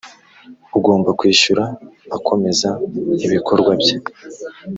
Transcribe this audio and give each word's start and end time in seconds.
ugomba 0.77 1.09
kwishyura 1.19 1.63
akomeza 2.17 2.69
ibikorwa 3.25 3.71
bye 3.81 3.95